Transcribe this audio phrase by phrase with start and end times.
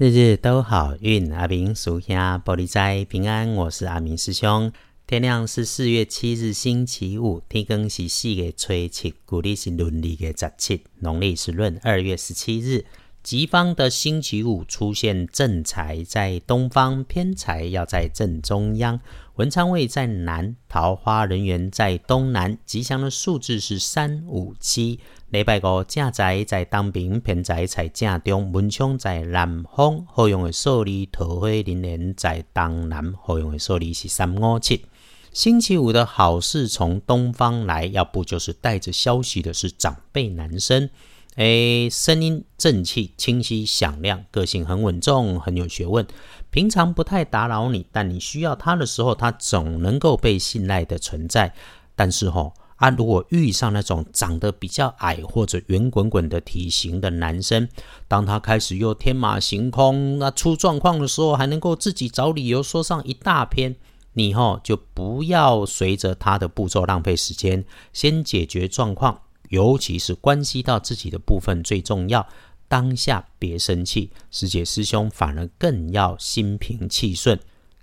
[0.00, 3.52] 日日都好运，阿明属下玻璃斋平安。
[3.56, 4.70] 我是阿明师兄。
[5.08, 12.84] 天亮是四月七日星期五，天更是四月初七，古历是农历的十七，农历是闰二月十七日。
[13.22, 18.98] 吉方的星期五出现正财在东方，偏财要在正中央，
[19.34, 22.56] 文昌位在南，桃花人员在东南。
[22.64, 25.00] 吉祥的数字是三五七。
[25.28, 30.06] 礼拜五正财在当边，偏财在正中，文昌在南方。
[30.06, 34.86] 好用的数字桃花人员在东南，好用的数字是三五七。
[35.30, 40.88] 星期五的好事从东方来，要不就是带着消息的是长辈男生。
[41.38, 46.04] 诶，声音正气、清晰、响亮，个性很稳重，很有学问。
[46.50, 51.54] 平常不太打扰你，但你需要他的时候，他总能够被信赖的存在。
[51.94, 57.68] 但是吼，啊，如果遇上那种长得比较矮或者圆滚滚的体型的男生，
[58.08, 63.76] 当他开始又天马行空，那出状况的时候，还能够自己找理由说上一大篇，
[64.14, 69.20] 你吼就不要随着他的步骤浪费时间，先解决状况。
[69.48, 72.26] 尤其是关系到自己的部分最重要，
[72.68, 77.38] 当下别生气，师姐师兄反而更要心平气顺。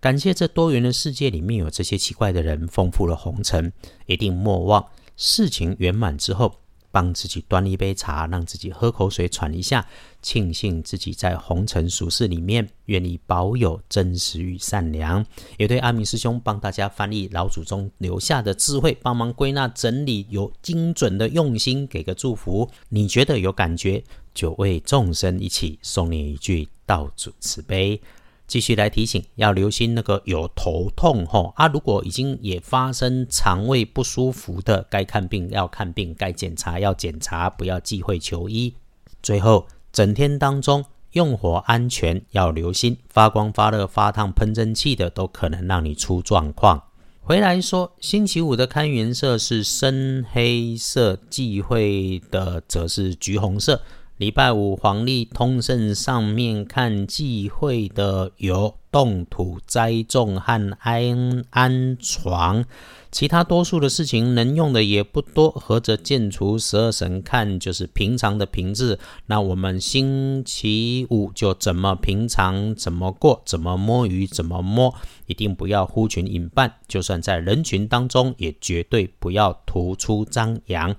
[0.00, 3.72] 感谢这多元的世界里面有这些奇怪的人，丰富了红尘，
[4.06, 6.56] 一定莫忘事情圆满之后。
[6.90, 9.86] 帮自己端一杯茶，让自己喝口水喘一下，
[10.22, 15.24] 庆幸自己在红尘俗世里面愿意保有真实与善良。
[15.56, 22.70] 也对阿明师兄帮大家翻译老祖宗留下的智慧，帮忙归纳整理，有精准的用心，给个祝福。
[22.88, 24.02] 你觉得有感觉，
[24.34, 28.00] 就为众生一起送你一句道主慈悲。
[28.50, 31.68] 继续来提醒，要留心那个有头痛吼啊！
[31.68, 38.74] 如果已经也发生肠胃不舒服的，该看病要看病，该检查要检查，不要忌讳求医。
[39.22, 46.82] 最后，整天当中用火安全要留心，发光发热、发烫、喷蒸汽的都可能让你出状况。
[47.22, 53.80] 回来说，星期五的看颜色是深黑色，忌讳的则是橘红色。
[54.20, 62.62] 礼拜五黄历通胜上面看忌讳的有动土栽种和安安床，
[63.10, 65.50] 其他多数的事情能用的也不多。
[65.50, 74.94] 合着建除十二神看就是平常的平字，那我们星期五就怎么平常怎么过，怎么摸鱼怎么摸，
[75.28, 80.94] 一定不要呼群引伴，就算在人群当中也绝对不要突出张扬。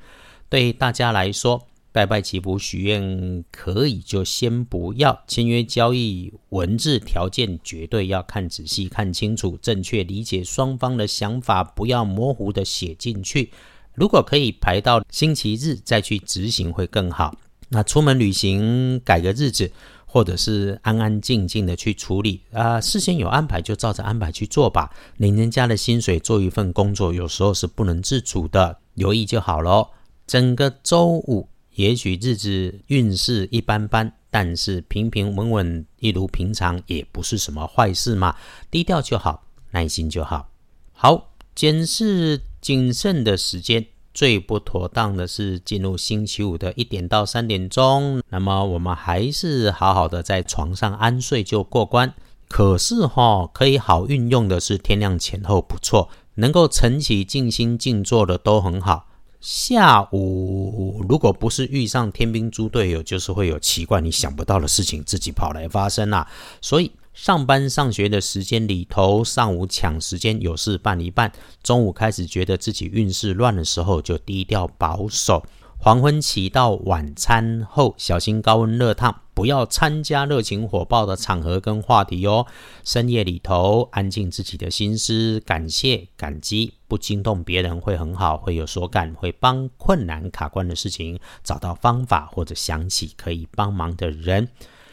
[0.49, 1.67] 对大家来说。
[1.93, 13.51] 拜拜祈福许愿可以，就先不要签约交易文字条件，绝对要看仔细、看清楚，正确理解双方的想法，不要模糊的写进去。
[13.93, 17.35] 如果可以排到星期日再去执行会更好。
[17.67, 19.69] 那出门旅行改个日子，
[20.05, 24.89] 或者是安安静静的去处理啊，事先有安排就照着安排去做吧。
[25.17, 29.91] 领人家的薪水做一份工作，有时候是不能自主的，留意就好咯。
[30.25, 31.49] 整个周五。
[31.81, 38.35] 也许日子运势一般般，但是平平稳稳，一如平常，也不是什么坏事嘛。
[38.69, 40.51] 低调就好，耐心就好。
[40.93, 48.21] 好，检视谨慎的时间，最不妥当的是进入星期五的一点到三点钟。
[48.29, 52.13] 那么我们还是好好的在床上安睡就过关。
[52.47, 59.07] 可是哈，可以好运用的是天亮前后不错，能够晨起静心静坐的都很好。
[59.41, 66.29] 下午如果不是遇上天兵猪队友，就是会有奇怪你想不到的事情自己跑来发生啦。
[66.61, 71.31] 所以上班上学的时间里头，上午抢时间有事办一办，
[71.63, 75.43] 中午开始觉得自己运势乱的时候，就低调保守。
[75.79, 82.45] 黄昏起到晚餐后，小心高温热烫，不要参加热情火爆的场合跟话题哦。
[82.83, 94.45] 深夜里头，安静自己的心思，感谢感激，不惊动别人会很好，会有所感，会帮困难卡关的事情找到方法，或者想起可以帮忙的人。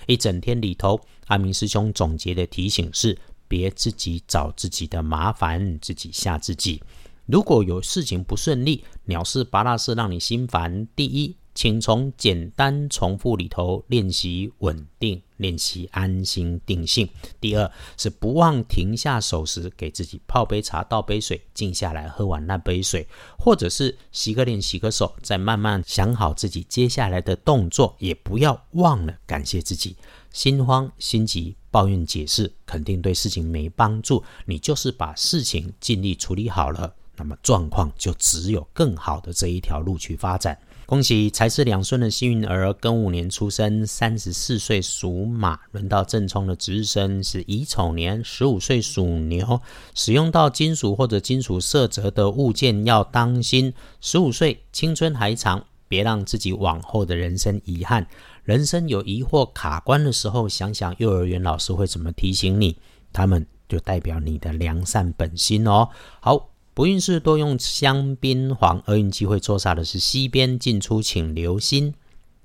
[0.06, 3.19] 一整天里头，阿明师兄总结的提醒是：
[3.49, 6.81] 别自己找自己的麻烦，自己吓自己。
[7.26, 10.87] 如果有事情不顺利，鸟事、拔蜡事让你心烦。
[10.94, 17.08] 第一，请从简单重复里头练习稳定，练习安心定性。
[17.40, 23.05] 第二，是不忘停下手时，给自己泡杯茶、倒杯水，静下来喝完那杯水，
[23.37, 29.96] 或者是洗个脸、洗个手，再慢慢想好自己接下来的动作，也不要忘了感谢自己。
[30.32, 34.22] 心慌心急、抱怨解释，肯定对事情没帮助。
[34.46, 36.94] 你就是把事情尽力处理好了。
[37.16, 40.56] 那么状况就只有更好的这一条路去发展。
[40.88, 49.61] 恭喜财是两顺的幸运儿，庚午年出生，三十四岁属马，轮到正冲的值日生是乙丑年，十五岁属牛。
[49.94, 53.75] 使用到金属或者金属色泽的物件要当心。
[54.00, 58.06] 十五岁青春还长，别让自己往后的人生遗憾。
[58.43, 62.79] 人生有疑惑卡关的时候，想想幼儿园老师会怎么提醒你，
[63.12, 65.91] 他们就代表你的良善本心哦。
[66.20, 66.47] 好。
[66.78, 71.92] 不运势多用香槟黄，厄运机会坐煞的是西边进出，请留心。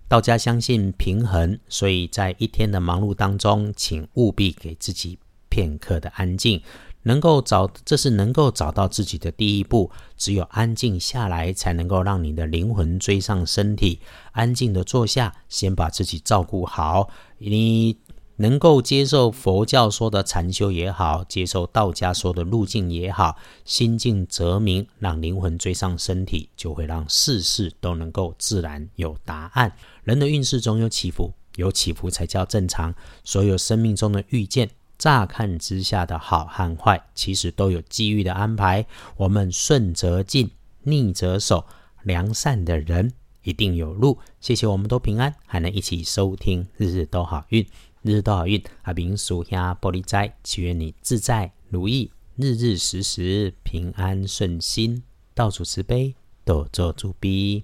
[0.07, 5.19] 道家相信平衡，所以在一天的忙碌当中，请务必给自己
[5.49, 6.59] 片刻的安静，
[7.03, 9.91] 能够找这是能够找到自己的第一步。
[10.17, 13.99] 只有安静下来，才能够让你的灵魂追上身体。
[14.31, 17.07] 安静的坐下，先把自己照顾好。
[17.37, 17.97] 你。
[18.37, 29.71] 能够接受佛教说的禅修也好，接受道家说的路径也好，心静则明，让灵魂追上身体，就会让事事都能够自然有答案。
[30.03, 32.93] 人的运势总有起伏，有起伏才叫正常。
[33.23, 38.85] 所有生命中的遇见，乍看之下的好和坏，其实都有机遇的安排。
[39.15, 40.49] 我们顺则进，
[40.81, 41.65] 逆则守，
[42.01, 43.13] 良善的人
[43.43, 44.17] 一定有路。
[44.41, 47.65] 谢谢，我们都平安，还能一起收听，日日都好运。
[48.03, 55.01] 日日都好运，阿明属下玻璃斋，祈愿你自在如意，日日时时平安顺心，
[55.33, 56.13] 到处慈悲，
[56.43, 57.63] 多做主逼。